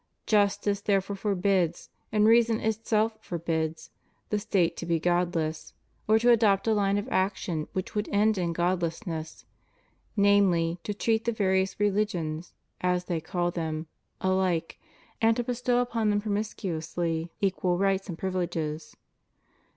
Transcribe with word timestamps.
Justice 0.25 0.81
therefore 0.81 1.15
forbids, 1.15 1.91
and 2.11 2.25
reason 2.25 2.59
itself 2.59 3.19
forbids, 3.23 3.91
the 4.29 4.39
State 4.39 4.75
to 4.77 4.87
be 4.87 4.99
godless; 4.99 5.75
or 6.07 6.17
to 6.17 6.31
adopt 6.31 6.65
a 6.67 6.73
line 6.73 6.97
of 6.97 7.07
action 7.09 7.67
which 7.73 7.93
would 7.93 8.09
end 8.09 8.35
in 8.35 8.51
godlessness— 8.51 9.45
namely, 10.17 10.79
to 10.81 10.95
treat 10.95 11.25
the 11.25 11.31
various 11.31 11.79
religions 11.79 12.55
(as 12.81 13.05
they 13.05 13.21
call 13.21 13.51
them) 13.51 13.85
alike, 14.21 14.79
and 15.21 15.37
to 15.37 15.43
bestow 15.43 15.77
upon 15.77 16.09
them 16.09 16.19
pro 16.19 16.31
miscuously 16.31 17.29
equal 17.39 17.77
rights 17.77 18.09
and 18.09 18.17
privileges. 18.17 18.95